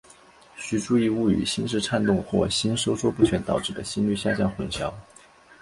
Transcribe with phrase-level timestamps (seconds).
[0.55, 4.91] 须注意勿与心室颤动或心收缩不全导致的心率下降混淆。